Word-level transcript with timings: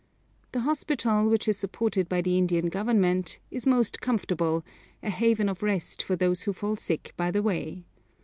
The 0.51 0.61
hospital, 0.61 1.29
which 1.29 1.47
is 1.47 1.59
supported 1.59 2.09
by 2.09 2.21
the 2.23 2.35
Indian 2.39 2.69
Government, 2.69 3.37
is 3.51 3.67
most 3.67 4.01
comfortable, 4.01 4.65
a 5.03 5.11
haven 5.11 5.47
of 5.47 5.61
rest 5.61 6.01
for 6.01 6.15
those 6.15 6.41
who 6.41 6.53
fall 6.53 6.75
sick 6.75 7.13
by 7.17 7.29
the 7.29 7.43
way. 7.43 7.85